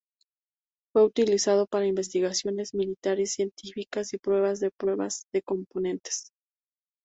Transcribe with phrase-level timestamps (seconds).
[0.91, 6.31] Fue utilizado para investigaciones militares y científicas y pruebas de pruebas de componentes.